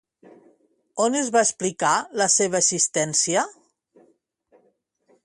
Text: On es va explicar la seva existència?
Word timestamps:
On 1.03 1.17
es 1.19 1.27
va 1.35 1.43
explicar 1.47 1.91
la 2.21 2.29
seva 2.37 2.59
existència? 2.65 3.45